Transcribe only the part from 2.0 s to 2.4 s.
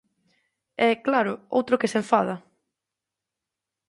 enfada!